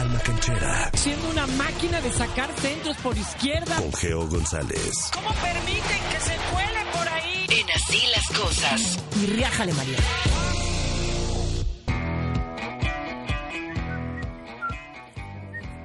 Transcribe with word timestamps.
alma 0.00 0.18
canchera. 0.20 0.90
Siendo 0.94 1.28
una 1.30 1.46
máquina 1.46 2.00
de 2.00 2.10
sacar 2.10 2.50
centros 2.56 2.96
por 2.98 3.16
izquierda. 3.16 3.76
Con 3.76 3.92
Geo 3.92 4.26
González. 4.28 5.10
¿Cómo 5.12 5.28
permiten 5.34 6.02
que 6.10 6.20
se 6.20 6.36
cuele 6.50 6.80
por 6.92 7.08
ahí? 7.08 7.46
En 7.50 7.70
así 7.70 7.98
las 8.14 8.38
cosas. 8.38 9.04
Y 9.22 9.26
riájale, 9.26 9.72
María. 9.74 9.98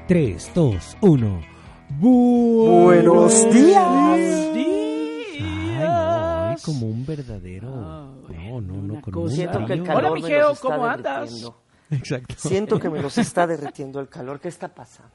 Tres, 0.08 0.52
dos, 0.54 0.96
uno. 1.02 1.42
Buenos 1.90 3.34
días. 3.52 3.84
Ay, 5.38 5.40
no, 5.80 6.56
como 6.64 6.88
un 6.88 7.06
verdadero. 7.06 7.70
no, 7.70 8.62
no, 8.62 8.82
no, 8.82 9.02
con 9.02 9.18
un 9.18 9.90
Hola, 9.90 10.12
Mijeo, 10.12 10.56
¿cómo 10.62 10.86
andas? 10.86 11.22
derritiendo. 11.22 11.65
Exacto. 11.92 12.36
Siento 12.38 12.80
que 12.80 12.90
me 12.90 13.02
los 13.02 13.18
está 13.18 13.46
derritiendo 13.48 14.00
el 14.00 14.10
calor. 14.10 14.40
¿Qué 14.40 14.48
está 14.50 14.68
pasando? 14.68 15.12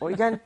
Oigan, 0.00 0.40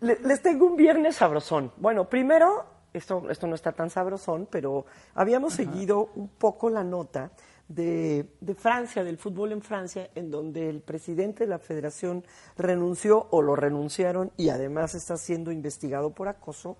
le- 0.00 0.20
les 0.20 0.42
tengo 0.42 0.66
un 0.66 0.76
viernes 0.76 1.16
sabrosón. 1.16 1.72
Bueno, 1.76 2.08
primero, 2.08 2.64
esto, 2.92 3.28
esto 3.30 3.46
no 3.46 3.54
está 3.56 3.72
tan 3.72 3.90
sabrosón, 3.90 4.46
pero 4.50 4.86
habíamos 5.14 5.54
seguido 5.54 6.10
un 6.14 6.28
poco 6.28 6.70
la 6.70 6.84
nota 6.84 7.30
de, 7.66 8.28
de 8.40 8.54
Francia, 8.54 9.02
del 9.02 9.18
fútbol 9.18 9.50
en 9.52 9.60
Francia, 9.62 10.08
en 10.14 10.30
donde 10.30 10.68
el 10.68 10.80
presidente 10.82 11.44
de 11.44 11.50
la 11.50 11.58
federación 11.58 12.24
renunció 12.56 13.26
o 13.30 13.42
lo 13.42 13.56
renunciaron 13.56 14.30
y 14.36 14.50
además 14.50 14.94
está 14.94 15.16
siendo 15.16 15.50
investigado 15.50 16.10
por 16.10 16.28
acoso. 16.28 16.76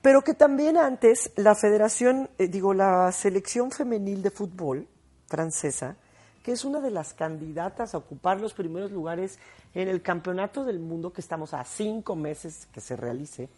Pero 0.00 0.22
que 0.22 0.34
también 0.34 0.76
antes 0.78 1.30
la 1.36 1.54
federación, 1.54 2.30
eh, 2.38 2.48
digo, 2.48 2.74
la 2.74 3.12
selección 3.12 3.70
femenil 3.70 4.22
de 4.22 4.30
fútbol 4.30 4.88
francesa, 5.28 5.96
que 6.42 6.52
es 6.52 6.64
una 6.64 6.80
de 6.80 6.90
las 6.90 7.14
candidatas 7.14 7.94
a 7.94 7.98
ocupar 7.98 8.40
los 8.40 8.52
primeros 8.54 8.90
lugares 8.90 9.38
en 9.74 9.88
el 9.88 10.02
campeonato 10.02 10.64
del 10.64 10.78
mundo 10.80 11.12
que 11.12 11.20
estamos 11.20 11.54
a 11.54 11.64
cinco 11.64 12.16
meses 12.16 12.66
que 12.72 12.80
se 12.80 12.96
realice, 12.96 13.48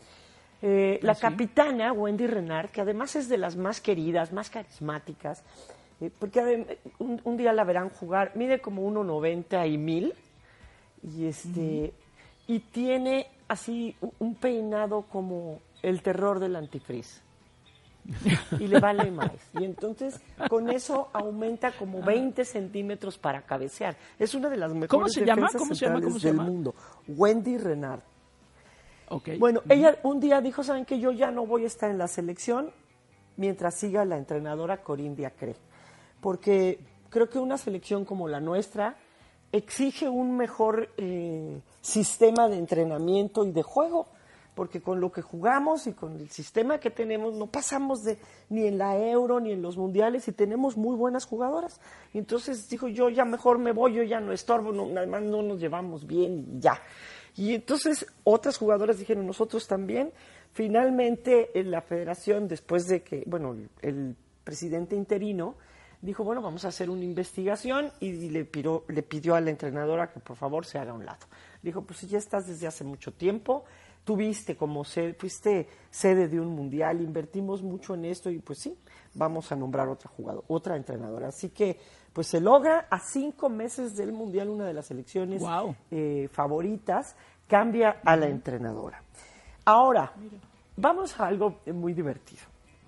eh, 0.63 0.99
la 1.03 1.13
capitana 1.31 1.93
Wendy 1.93 2.27
Renard, 2.27 2.71
que 2.71 2.81
además 2.81 3.17
es 3.17 3.29
de 3.29 3.39
las 3.39 3.57
más 3.57 3.81
queridas, 3.81 4.33
más 4.33 4.51
carismáticas, 4.51 5.43
eh, 6.01 6.11
porque 6.19 6.67
un, 6.99 7.21
un 7.25 7.37
día 7.37 7.53
la 7.53 7.65
verán 7.65 7.89
jugar, 7.91 8.33
mide 8.35 8.61
como 8.61 8.83
1,90 8.91 9.67
y 9.71 9.79
mil, 9.79 10.15
y 11.03 11.27
este 11.27 11.93
y 12.47 12.59
tiene 12.61 13.27
así 13.49 13.97
un- 14.01 14.13
un 14.19 14.35
peinado 14.35 15.03
como 15.03 15.61
el 15.83 16.03
terror 16.03 16.39
del 16.41 16.57
antifriz 16.57 17.21
y 18.59 18.67
le 18.67 18.81
vale 18.81 19.11
más 19.11 19.31
y 19.59 19.65
entonces 19.65 20.21
con 20.51 20.69
eso 20.69 21.09
aumenta 21.13 21.73
como 21.73 22.03
20 22.03 22.45
centímetros 22.45 23.17
para 23.19 23.43
cabecear 23.43 23.97
es 24.19 24.35
una 24.35 24.49
de 24.51 24.57
las 24.59 24.73
mejores 24.73 24.91
¿Cómo 24.91 25.09
se 25.09 25.21
llama? 25.25 25.43
defensas 25.49 25.59
¿Cómo 25.61 25.75
se 25.75 25.85
llama? 25.87 26.01
centrales 26.01 26.09
¿Cómo 26.09 26.21
se 26.21 26.27
del 26.29 26.37
mundo 26.37 26.75
Wendy 27.09 27.59
Renard 27.59 28.01
Ok. 29.09 29.31
bueno, 29.39 29.61
ella 29.69 29.99
un 30.03 30.19
día 30.19 30.41
dijo, 30.41 30.63
¿saben 30.63 30.85
que 30.85 30.99
Yo 30.99 31.13
ya 31.13 31.31
no 31.31 31.47
voy 31.47 31.65
a 31.65 31.67
estar 31.67 31.91
en 31.91 31.99
la 31.99 32.09
selección 32.09 32.71
mientras 33.37 33.75
siga 33.79 34.05
la 34.05 34.17
entrenadora 34.17 34.83
Corinne 34.83 35.15
Diacre. 35.15 35.57
Porque 36.21 36.79
creo 37.11 37.29
que 37.29 37.39
una 37.39 37.59
selección 37.59 38.05
como 38.05 38.29
la 38.29 38.41
nuestra 38.41 38.97
exige 39.53 40.09
un 40.09 40.37
mejor 40.37 40.89
eh, 40.97 41.61
sistema 41.81 42.49
de 42.49 42.57
entrenamiento 42.59 43.45
y 43.45 43.53
de 43.53 43.63
juego. 43.63 44.09
Porque 44.55 44.81
con 44.81 45.01
lo 45.01 45.11
que 45.11 45.23
jugamos 45.23 45.87
y 45.87 45.93
con 45.93 46.17
el 46.21 46.31
sistema 46.31 46.79
que 46.79 46.91
tenemos 46.91 47.35
no 47.35 47.49
pasamos 47.49 48.05
de 48.05 48.19
ni 48.51 48.67
en 48.67 48.79
la 48.79 48.97
Euro 48.97 49.41
ni 49.41 49.53
en 49.53 49.63
los 49.63 49.77
mundiales 49.77 50.29
y 50.29 50.33
tenemos 50.33 50.77
muy 50.77 50.97
buenas 50.97 51.25
jugadoras. 51.25 51.81
Y 52.13 52.19
entonces 52.19 52.69
dijo 52.69 52.89
yo 52.89 53.09
ya 53.09 53.25
mejor 53.25 53.59
me 53.59 53.73
voy, 53.73 53.95
yo 53.95 54.03
ya 54.03 54.21
no 54.21 54.33
estorbo, 54.33 54.73
no, 54.73 54.97
además 54.97 55.23
no 55.23 55.43
nos 55.43 55.61
llevamos 55.61 56.07
bien 56.07 56.39
y 56.39 56.61
ya. 56.61 56.81
Y 57.37 57.55
entonces 57.55 58.07
otras 58.23 58.59
jugadoras 58.59 58.99
dijeron, 58.99 59.27
nosotros 59.27 59.67
también. 59.67 60.13
Finalmente, 60.53 61.59
en 61.59 61.71
la 61.71 61.83
federación, 61.83 62.47
después 62.47 62.87
de 62.87 63.03
que, 63.03 63.25
bueno, 63.27 63.57
el, 63.83 64.17
presidente 64.45 64.95
interino 64.95 65.57
dijo, 66.03 66.23
bueno, 66.23 66.43
vamos 66.43 66.67
a 66.67 66.69
hacer 66.69 66.91
una 66.91 67.03
investigación 67.03 67.91
y 67.99 68.29
le 68.29 68.45
pidió, 68.45 68.85
le 68.89 69.03
pidió 69.03 69.35
a 69.35 69.41
la 69.41 69.49
entrenadora 69.49 70.13
que 70.13 70.21
por 70.21 70.37
favor 70.37 70.67
se 70.67 70.79
haga 70.79 70.91
a 70.91 70.95
un 70.95 71.07
lado. 71.07 71.27
Dijo, 71.63 71.83
pues 71.83 72.03
ya 72.03 72.19
estás 72.19 72.47
desde 72.47 72.67
hace 72.67 72.85
mucho 72.85 73.13
tiempo, 73.15 73.65
tuviste 74.05 74.57
como 74.57 74.85
sede, 74.85 75.15
fuiste 75.15 75.69
sede 75.91 76.29
de 76.29 76.39
un 76.39 76.49
mundial, 76.49 77.01
invertimos 77.01 77.63
mucho 77.63 77.95
en 77.95 78.05
esto 78.05 78.31
y 78.31 78.39
pues 78.39 78.59
sí, 78.59 78.77
vamos 79.15 79.51
a 79.51 79.57
nombrar 79.57 79.89
otra 79.89 80.11
jugadora, 80.11 80.45
otra 80.49 80.77
entrenadora. 80.77 81.29
Así 81.29 81.49
que, 81.49 81.81
pues 82.13 82.29
se 82.29 82.41
logra 82.41 82.87
a 82.91 83.01
cinco 83.01 83.49
meses 83.49 83.97
del 83.97 84.13
mundial 84.13 84.49
una 84.49 84.67
de 84.67 84.75
las 84.75 84.87
selecciones 84.87 85.41
Guau. 85.41 85.75
eh, 85.91 86.29
favoritas, 86.31 87.17
cambia 87.49 88.01
a 88.05 88.17
la 88.17 88.29
entrenadora. 88.29 89.03
Ahora, 89.65 90.13
vamos 90.77 91.19
a 91.19 91.27
algo 91.27 91.61
muy 91.67 91.95
divertido. 91.95 92.43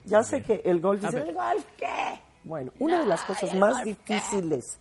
Ya 0.04 0.22
sé 0.22 0.42
que 0.42 0.62
el 0.64 0.80
golf 0.80 1.02
dice, 1.02 1.18
¿el 1.18 1.34
golf 1.34 1.64
qué? 1.76 2.20
Bueno, 2.44 2.70
una 2.78 3.00
de 3.00 3.06
las 3.06 3.22
cosas 3.22 3.52
más 3.54 3.82
difíciles 3.82 4.78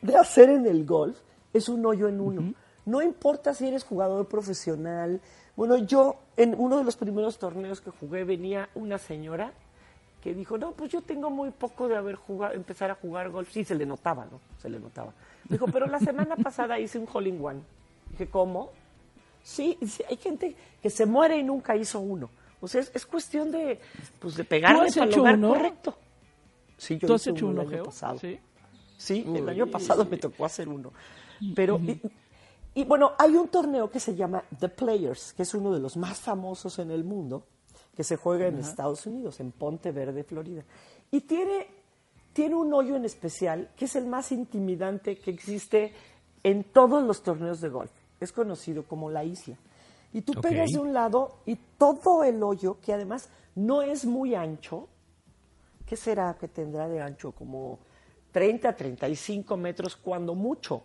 de 0.00 0.16
hacer 0.16 0.48
en 0.48 0.66
el 0.66 0.86
golf 0.86 1.18
es 1.52 1.68
un 1.68 1.84
hoyo 1.84 2.08
en 2.08 2.20
uno. 2.20 2.54
No 2.86 3.02
importa 3.02 3.54
si 3.54 3.66
eres 3.66 3.84
jugador 3.84 4.26
profesional. 4.26 5.20
Bueno, 5.56 5.76
yo 5.78 6.16
en 6.36 6.54
uno 6.58 6.78
de 6.78 6.84
los 6.84 6.96
primeros 6.96 7.38
torneos 7.38 7.80
que 7.80 7.90
jugué 7.90 8.24
venía 8.24 8.68
una 8.74 8.98
señora 8.98 9.52
que 10.22 10.34
dijo, 10.34 10.56
no, 10.56 10.72
pues 10.72 10.90
yo 10.90 11.02
tengo 11.02 11.28
muy 11.28 11.50
poco 11.50 11.86
de 11.86 11.96
haber 11.96 12.16
jugado, 12.16 12.54
empezar 12.54 12.90
a 12.90 12.94
jugar 12.94 13.30
golf. 13.30 13.50
Sí, 13.52 13.62
se 13.62 13.74
le 13.74 13.84
notaba, 13.84 14.24
¿no? 14.24 14.40
Se 14.58 14.70
le 14.70 14.80
notaba. 14.80 15.12
Dijo, 15.48 15.66
pero 15.66 15.86
la 15.86 16.00
semana 16.00 16.34
pasada 16.36 16.78
hice 16.78 16.98
un 16.98 17.06
hole 17.12 17.28
in 17.28 17.44
one. 17.44 17.60
Dije, 18.10 18.28
¿cómo? 18.28 18.70
Sí, 19.42 19.76
sí, 19.86 20.02
hay 20.08 20.16
gente 20.16 20.56
que 20.82 20.88
se 20.88 21.04
muere 21.04 21.36
y 21.36 21.42
nunca 21.42 21.76
hizo 21.76 22.00
uno. 22.00 22.30
O 22.62 22.66
sea, 22.66 22.80
es, 22.80 22.90
es 22.94 23.04
cuestión 23.04 23.50
de, 23.50 23.78
pues, 24.18 24.36
de 24.36 24.44
pegarle 24.44 24.88
lugar 25.14 25.36
uno? 25.36 25.48
correcto. 25.48 25.98
Sí, 26.78 26.96
yo 26.98 27.06
¿Tú 27.06 27.14
has 27.14 27.20
hice 27.20 27.30
hecho 27.30 27.46
uno 27.46 27.60
uno, 27.60 27.70
el 27.70 27.74
año 27.74 27.84
pasado. 27.84 28.18
Sí. 28.18 28.38
Sí, 28.96 29.24
el 29.26 29.48
año 29.48 29.66
pasado 29.66 30.06
me 30.06 30.16
tocó 30.16 30.46
hacer 30.46 30.68
uno. 30.68 30.90
Pero, 31.54 31.78
y 32.74 32.84
bueno, 32.84 33.12
hay 33.18 33.36
un 33.36 33.48
torneo 33.48 33.90
que 33.90 34.00
se 34.00 34.14
llama 34.14 34.42
The 34.58 34.68
Players, 34.68 35.32
que 35.32 35.42
es 35.42 35.54
uno 35.54 35.72
de 35.72 35.80
los 35.80 35.96
más 35.96 36.18
famosos 36.18 36.78
en 36.78 36.90
el 36.90 37.04
mundo, 37.04 37.46
que 37.94 38.02
se 38.02 38.16
juega 38.16 38.48
en 38.48 38.58
Estados 38.58 39.06
Unidos, 39.06 39.38
en 39.40 39.52
Ponte 39.52 39.92
Verde, 39.92 40.24
Florida. 40.24 40.64
Y 41.10 41.20
tiene, 41.20 41.68
tiene 42.32 42.56
un 42.56 42.72
hoyo 42.74 42.96
en 42.96 43.04
especial 43.04 43.70
que 43.76 43.84
es 43.84 43.94
el 43.94 44.06
más 44.06 44.32
intimidante 44.32 45.18
que 45.18 45.30
existe 45.30 45.92
en 46.42 46.64
todos 46.64 47.04
los 47.04 47.22
torneos 47.22 47.60
de 47.60 47.68
golf. 47.68 47.92
Es 48.18 48.32
conocido 48.32 48.82
como 48.82 49.08
la 49.08 49.24
isla. 49.24 49.56
Y 50.12 50.22
tú 50.22 50.40
pegas 50.40 50.70
de 50.70 50.78
un 50.78 50.92
lado 50.92 51.38
y 51.46 51.56
todo 51.78 52.24
el 52.24 52.42
hoyo, 52.42 52.78
que 52.80 52.92
además 52.92 53.28
no 53.54 53.82
es 53.82 54.04
muy 54.04 54.34
ancho, 54.34 54.88
¿qué 55.86 55.96
será 55.96 56.36
que 56.38 56.48
tendrá 56.48 56.88
de 56.88 57.00
ancho? 57.00 57.32
Como 57.32 57.78
30, 58.32 58.74
35 58.74 59.56
metros, 59.56 59.96
cuando 59.96 60.34
mucho, 60.34 60.82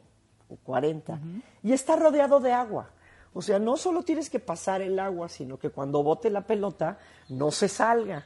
o 0.50 0.56
40. 0.58 1.20
Y 1.64 1.74
está 1.74 1.96
rodeado 1.96 2.40
de 2.40 2.52
agua. 2.52 2.90
O 3.34 3.42
sea, 3.42 3.60
no 3.60 3.78
solo 3.78 4.04
tienes 4.04 4.30
que 4.30 4.40
pasar 4.40 4.82
el 4.82 5.00
agua, 5.00 5.30
sino 5.30 5.58
que 5.58 5.70
cuando 5.70 6.04
bote 6.04 6.30
la 6.30 6.46
pelota 6.46 6.98
no 7.30 7.52
se 7.52 7.68
salga. 7.68 8.26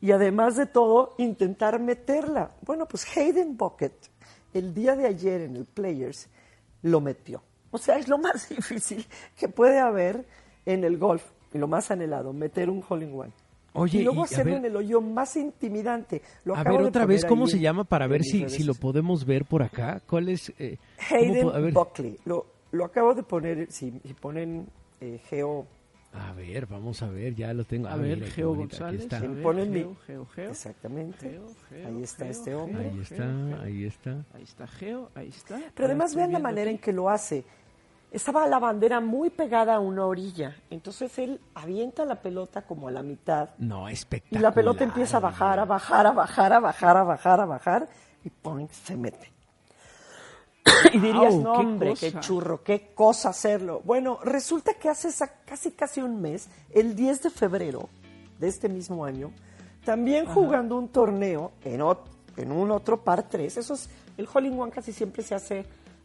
Y 0.00 0.10
además 0.10 0.56
de 0.56 0.66
todo, 0.66 1.14
intentar 1.18 1.78
meterla. 1.78 2.50
Bueno, 2.62 2.86
pues 2.86 3.06
Hayden 3.16 3.56
Bucket, 3.56 3.94
el 4.52 4.74
día 4.74 4.96
de 4.96 5.06
ayer 5.06 5.42
en 5.42 5.56
el 5.56 5.64
Players, 5.64 6.28
lo 6.82 7.00
metió. 7.00 7.42
O 7.70 7.78
sea, 7.78 7.96
es 7.96 8.08
lo 8.08 8.18
más 8.18 8.48
difícil 8.50 9.06
que 9.36 9.48
puede 9.48 9.78
haber 9.78 10.26
en 10.66 10.84
el 10.84 10.98
golf, 10.98 11.24
y 11.52 11.58
lo 11.58 11.68
más 11.68 11.90
anhelado, 11.90 12.32
meter 12.32 12.70
un 12.70 12.84
hole 12.88 13.04
in 13.04 13.18
one. 13.18 13.32
Oye, 13.74 14.00
y 14.00 14.02
luego 14.04 14.18
y 14.18 14.22
a 14.22 14.24
hacerlo 14.24 14.52
ver- 14.52 14.58
en 14.60 14.64
el 14.66 14.76
hoyo 14.76 15.00
más 15.00 15.36
intimidante. 15.36 16.20
Lo 16.44 16.54
A 16.54 16.60
acabo 16.60 16.76
ver 16.76 16.84
de 16.84 16.88
otra 16.90 17.06
vez 17.06 17.24
cómo 17.24 17.46
se 17.46 17.56
en- 17.56 17.62
llama 17.62 17.84
para 17.84 18.06
ver 18.06 18.22
si, 18.22 18.48
si 18.48 18.64
lo 18.64 18.74
podemos 18.74 19.24
ver 19.24 19.44
por 19.44 19.62
acá. 19.62 20.00
¿Cuál 20.06 20.28
es? 20.28 20.52
eh, 20.58 20.76
Hayden 21.10 21.48
a 21.48 21.58
ver, 21.58 21.72
Buckley. 21.72 22.18
Lo, 22.26 22.46
lo 22.72 22.84
acabo 22.84 23.14
de 23.14 23.22
poner, 23.22 23.70
si, 23.72 23.92
si 24.04 24.14
ponen 24.14 24.66
eh, 25.00 25.20
Geo, 25.28 25.66
a 26.14 26.32
ver, 26.34 26.66
vamos 26.66 27.02
a 27.02 27.08
ver, 27.08 27.34
ya 27.34 27.54
lo 27.54 27.64
tengo. 27.64 27.88
A 27.88 27.94
Ah, 27.94 27.96
ver, 27.96 28.16
mira, 28.18 28.26
qué 28.26 28.32
Geo 28.32 28.48
bonito, 28.50 28.76
aquí 28.76 28.96
González. 28.98 29.02
está. 29.04 29.16
a 29.16 29.20
si 29.20 29.26
ver, 29.28 29.42
ponen 29.42 29.70
mi- 29.72 29.78
Geo, 29.80 29.96
Geo, 30.06 30.26
Geo. 30.26 30.50
exactamente, 30.50 31.30
Geo, 31.30 31.46
Geo, 31.70 31.88
ahí 31.88 32.02
está 32.02 32.24
Geo, 32.24 32.30
este 32.32 32.50
Geo. 32.50 32.62
hombre. 32.64 32.88
Ahí 32.90 33.00
está, 33.00 33.62
ahí 33.62 33.84
está. 33.86 34.10
Ahí 34.34 34.42
está 34.42 34.66
Geo, 34.66 35.10
ahí 35.14 35.28
está. 35.28 35.60
Pero 35.74 35.86
además 35.86 36.14
vean 36.14 36.32
la 36.32 36.38
manera 36.38 36.68
aquí. 36.70 36.76
en 36.76 36.82
que 36.82 36.92
lo 36.92 37.08
hace. 37.08 37.44
Estaba 38.12 38.46
la 38.46 38.58
bandera 38.58 39.00
muy 39.00 39.30
pegada 39.30 39.76
a 39.76 39.80
una 39.80 40.04
orilla, 40.04 40.54
entonces 40.68 41.18
él 41.18 41.40
avienta 41.54 42.04
la 42.04 42.16
pelota 42.16 42.60
como 42.60 42.88
a 42.88 42.90
la 42.90 43.02
mitad 43.02 43.48
No, 43.56 43.88
y 43.88 43.94
espectacular. 43.94 44.42
la 44.42 44.52
pelota 44.52 44.84
empieza 44.84 45.16
a 45.16 45.20
bajar, 45.20 45.58
a 45.58 45.64
bajar, 45.64 46.06
a 46.06 46.12
bajar, 46.12 46.52
a 46.52 46.60
bajar, 46.60 46.96
a 46.98 47.04
bajar, 47.04 47.40
a 47.40 47.46
bajar 47.46 47.88
y 48.22 48.28
¡pum! 48.28 48.68
se 48.70 48.96
mete. 48.98 49.32
y 50.92 50.98
dirías, 50.98 51.34
no 51.36 51.54
qué 51.54 51.58
hombre, 51.58 51.94
qué 51.94 52.12
cosa". 52.12 52.20
churro, 52.20 52.62
qué 52.62 52.92
cosa 52.94 53.30
hacerlo. 53.30 53.80
Bueno, 53.82 54.18
resulta 54.22 54.74
que 54.74 54.90
hace 54.90 55.08
casi 55.46 55.70
casi 55.72 56.02
un 56.02 56.20
mes, 56.20 56.50
el 56.74 56.94
10 56.94 57.22
de 57.22 57.30
febrero 57.30 57.88
de 58.38 58.48
este 58.48 58.68
mismo 58.68 59.06
año, 59.06 59.32
también 59.86 60.26
jugando 60.26 60.76
un 60.76 60.88
torneo 60.88 61.52
en, 61.64 61.80
un 62.52 62.70
otro 62.70 63.00
par 63.02 63.22
3, 63.28 63.56
eso 63.56 63.72
es, 63.72 63.88
el 64.18 64.28
Hole 64.32 64.48
in 64.48 64.60
One 64.60 64.70
casi 64.70 64.92
siempre 64.92 65.22
se 65.22 65.34
hace 65.34 65.64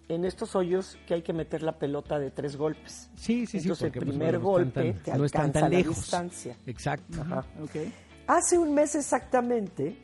en 0.09 0.23
estos 0.25 0.55
hoyos 0.55 0.97
que 1.07 1.13
hay 1.15 1.21
que 1.21 1.33
meter 1.33 1.61
la 1.63 1.77
pelota 1.77 2.17
de 2.19 2.31
tres 2.31 2.55
golpes. 2.55 3.09
Sí, 3.15 3.45
sí, 3.45 3.59
sí. 3.59 3.67
Entonces 3.67 3.85
el 3.85 3.91
pues, 3.91 4.05
primer 4.05 4.39
bueno, 4.39 4.65
no 4.65 4.69
están 4.69 4.83
golpe 4.85 4.93
tan- 4.93 5.03
te 5.03 5.17
no 5.17 5.23
alcanza 5.23 5.51
tan 5.59 5.61
la 5.71 5.77
lejos. 5.77 5.95
distancia. 5.97 6.55
Exacto. 6.65 7.21
Ajá. 7.21 7.45
Hace 8.27 8.57
un 8.57 8.73
mes 8.73 8.95
exactamente, 8.95 9.97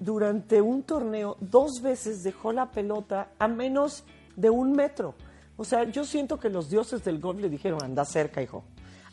durante 0.00 0.60
un 0.60 0.82
torneo, 0.82 1.36
dos 1.40 1.82
veces 1.82 2.22
dejó 2.22 2.52
la 2.52 2.70
pelota 2.70 3.30
a 3.38 3.48
menos 3.48 4.04
de 4.36 4.50
un 4.50 4.72
metro. 4.72 5.14
O 5.56 5.64
sea, 5.64 5.84
yo 5.84 6.04
siento 6.04 6.38
que 6.38 6.48
los 6.48 6.70
dioses 6.70 7.02
del 7.04 7.18
golf 7.18 7.40
le 7.40 7.48
dijeron, 7.48 7.82
anda 7.82 8.04
cerca, 8.04 8.40
hijo. 8.40 8.64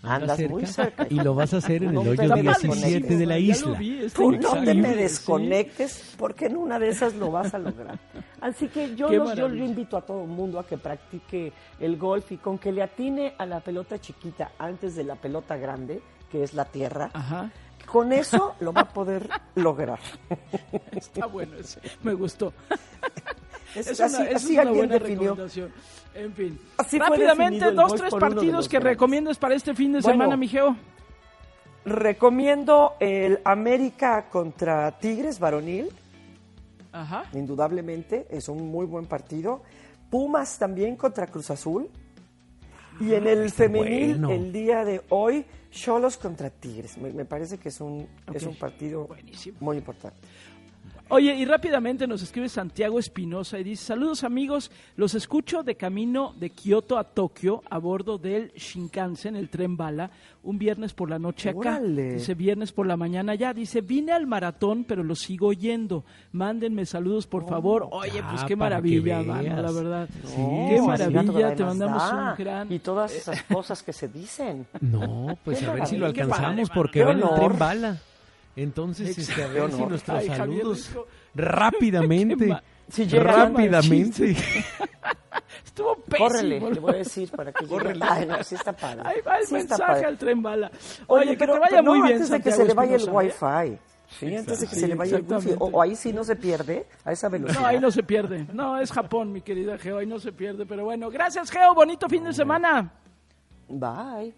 Anda 0.07 0.33
Andas 0.33 0.49
muy 0.49 0.65
cerca. 0.65 1.07
Y 1.09 1.15
lo 1.15 1.35
vas 1.35 1.53
a 1.53 1.57
hacer 1.57 1.83
en 1.83 1.93
No 1.93 2.01
el 2.01 2.09
hoyo 2.19 2.35
me 2.35 2.41
17 2.41 3.17
de 3.17 3.25
la 3.25 3.37
isla. 3.39 3.77
vi, 3.77 4.07
Tú 4.13 4.31
no 4.31 4.53
te 4.63 4.73
me 4.73 4.89
sí. 4.93 4.95
desconectes 4.99 6.15
porque 6.17 6.45
en 6.47 6.57
una 6.57 6.79
de 6.79 6.89
esas 6.89 7.13
lo 7.15 7.31
vas 7.31 7.53
a 7.53 7.59
lograr. 7.59 7.99
Así 8.41 8.67
que 8.67 8.95
yo, 8.95 9.09
los- 9.09 9.35
yo, 9.35 9.47
invito 9.49 9.97
a 9.97 10.01
todo 10.01 10.21
el 10.23 10.29
mundo 10.29 10.59
a 10.59 10.65
que 10.67 10.77
practique 10.77 11.51
el 11.79 11.97
golf 11.97 12.31
y 12.31 12.37
con 12.37 12.57
que 12.57 12.71
le 12.71 12.83
atine 12.83 13.33
a 13.37 13.45
la 13.45 13.59
pelota 13.59 13.99
chiquita 13.99 14.51
antes 14.59 14.95
de 14.95 15.03
la 15.03 15.15
pelota 15.15 15.57
grande, 15.57 16.01
que 16.31 16.43
es 16.43 16.53
la 16.53 16.65
tierra, 16.65 17.09
Ajá. 17.13 17.49
con 17.85 18.11
eso 18.13 18.55
lo 18.59 18.73
va 18.73 18.81
a 18.81 18.89
poder 18.89 19.29
lograr. 19.55 19.99
Está 20.91 21.25
bueno 21.27 21.55
ese. 21.57 21.79
Me 22.03 22.13
gustó. 22.13 22.53
Es, 23.75 23.87
Es 23.87 23.99
así 24.01 24.21
una, 24.21 24.29
es 24.31 24.69
buena 24.69 24.93
definió. 24.93 25.21
recomendación. 25.31 25.71
En 26.13 26.33
fin. 26.33 26.59
Así 26.77 26.97
Rápidamente, 26.97 27.71
dos, 27.71 27.93
tres 27.95 28.13
partidos 28.13 28.67
que 28.69 28.77
grandes. 28.77 28.93
recomiendas 28.93 29.37
para 29.37 29.53
este 29.55 29.73
fin 29.75 29.91
de 29.91 29.99
Bueno. 29.99 30.13
semana, 30.13 30.37
Mijeo. 30.37 30.75
Recomiendo 31.85 32.93
el 32.99 33.39
América 33.43 34.29
contra 34.29 34.91
Tigres 34.97 35.37
varonil, 35.39 35.89
Ajá. 36.91 37.25
indudablemente, 37.33 38.25
es 38.31 38.49
un 38.49 38.71
muy 38.71 38.85
buen 38.87 39.05
partido. 39.05 39.61
Pumas 40.09 40.57
también 40.57 40.95
contra 40.95 41.27
Cruz 41.27 41.51
Azul. 41.51 41.89
Y 42.99 43.13
en 43.13 43.27
el 43.27 43.51
femenil, 43.51 44.11
bueno. 44.19 44.31
el 44.31 44.53
día 44.53 44.85
de 44.85 45.01
hoy, 45.09 45.45
Cholos 45.69 46.15
contra 46.17 46.49
Tigres. 46.49 46.97
Me, 46.97 47.11
me 47.11 47.25
parece 47.25 47.57
que 47.57 47.67
es 47.69 47.81
un, 47.81 48.07
es 48.33 48.43
un 48.43 48.55
partido 48.55 49.05
Buenísimo. 49.07 49.57
muy 49.59 49.77
importante. 49.77 50.17
Oye, 51.09 51.35
y 51.35 51.45
rápidamente 51.45 52.07
nos 52.07 52.23
escribe 52.23 52.49
Santiago 52.49 52.97
Espinosa 52.97 53.59
y 53.59 53.63
dice, 53.63 53.85
saludos 53.85 54.23
amigos, 54.23 54.71
los 54.95 55.13
escucho 55.13 55.61
de 55.61 55.75
camino 55.75 56.33
de 56.39 56.49
Kioto 56.49 56.97
a 56.97 57.03
Tokio 57.03 57.61
a 57.69 57.77
bordo 57.77 58.17
del 58.17 58.51
Shinkansen, 58.53 59.35
el 59.35 59.49
tren 59.49 59.77
bala, 59.77 60.09
un 60.41 60.57
viernes 60.57 60.93
por 60.93 61.11
la 61.11 61.19
noche 61.19 61.49
acá. 61.49 61.59
Órale. 61.59 62.13
Dice, 62.15 62.33
viernes 62.33 62.71
por 62.71 62.87
la 62.87 62.97
mañana 62.97 63.35
ya. 63.35 63.53
Dice, 63.53 63.81
vine 63.81 64.13
al 64.13 64.25
maratón, 64.25 64.83
pero 64.83 65.03
lo 65.03 65.15
sigo 65.15 65.47
oyendo. 65.47 66.05
Mándenme 66.31 66.87
saludos, 66.87 67.27
por 67.27 67.47
favor. 67.47 67.87
Oye, 67.91 68.13
ya, 68.15 68.29
pues 68.29 68.43
qué 68.45 68.57
para 68.57 68.77
maravilla, 68.77 69.21
mano, 69.21 69.61
la 69.61 69.71
verdad. 69.71 70.09
Sí, 70.23 70.35
qué 70.69 70.81
maravilla, 70.81 71.55
te 71.55 71.63
mandamos 71.63 72.01
Da. 72.01 72.31
un 72.31 72.43
gran... 72.43 72.71
Y 72.71 72.79
todas 72.79 73.13
esas 73.13 73.43
cosas 73.43 73.83
que 73.83 73.93
se 73.93 74.07
dicen. 74.07 74.65
No, 74.81 75.37
pues 75.43 75.59
Qué 75.59 75.65
a 75.67 75.73
ver 75.73 75.85
si 75.85 75.97
lo. 75.97 76.11
Qué 76.11 76.21
alcanzamos 76.21 76.69
porque 76.71 76.99
Qué 76.99 77.05
va 77.05 77.11
en 77.11 77.19
el 77.19 77.29
tren 77.35 77.59
bala. 77.59 77.97
Entonces, 78.55 79.17
este, 79.17 79.43
a 79.43 79.47
ver 79.47 79.67
si 79.69 79.75
honor. 79.75 79.89
nuestros 79.89 80.17
Ay, 80.19 80.27
Javier 80.27 80.37
saludos 80.61 80.87
Rico. 80.89 81.07
rápidamente. 81.35 82.57
Si 82.89 83.03
rápidamente. 83.05 84.35
Estuvo 85.65 85.95
pésimo. 85.97 86.27
Córrele, 86.29 86.59
le 86.59 86.79
voy 86.79 86.93
a 86.93 86.97
decir 86.97 87.29
para 87.31 87.51
que 87.51 87.65
llegue. 87.65 87.99
Ay, 88.01 88.25
no, 88.25 88.41
sí 88.43 88.55
está 88.55 88.71
padre. 88.73 89.01
Ahí 89.03 89.17
va 89.27 89.37
el 89.39 89.45
Sí 89.47 89.53
mensaje 89.55 89.81
padre. 89.83 90.05
al 90.05 90.17
tren 90.17 90.41
bala. 90.41 90.71
Oye, 91.07 91.21
Oye, 91.23 91.31
que 91.31 91.37
pero, 91.37 91.53
te 91.53 91.59
vaya 91.59 91.69
pero 91.71 91.83
no, 91.83 91.91
muy 91.91 92.01
bien, 92.01 92.13
antes 92.13 92.29
de 92.29 92.37
que 92.41 92.51
Santiago 92.51 92.61
se 92.61 92.67
le 92.67 92.73
vaya 92.73 92.95
el 92.95 93.07
¿eh? 93.07 93.11
wifi. 93.11 93.79
Sí, 94.07 94.35
antes 94.35 94.59
de 94.61 94.67
que 94.67 94.75
Sí, 94.75 94.81
se 94.81 94.87
le 94.87 94.95
vaya 94.95 95.17
el 95.17 95.23
wifi. 95.27 95.51
O, 95.59 95.65
o 95.65 95.81
ahí 95.81 95.95
sí 95.95 96.13
no 96.13 96.23
se 96.23 96.35
pierde 96.37 96.85
a 97.03 97.11
esa 97.11 97.27
velocidad. 97.27 97.59
No, 97.61 97.67
ahí 97.67 97.79
no 97.79 97.91
se 97.91 98.03
pierde. 98.03 98.45
No, 98.53 98.79
es 98.79 98.91
Japón, 98.91 99.31
mi 99.33 99.41
querida 99.41 99.77
Geo, 99.77 99.97
ahí 99.97 100.05
no 100.05 100.19
se 100.19 100.31
pierde. 100.31 100.65
Pero 100.65 100.85
bueno, 100.85 101.09
gracias, 101.09 101.49
Geo. 101.51 101.73
Bonito 101.73 102.07
fin 102.07 102.23
de 102.23 102.31
semana. 102.33 102.93
Bye. 103.67 104.35